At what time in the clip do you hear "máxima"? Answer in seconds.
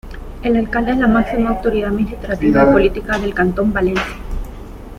1.05-1.51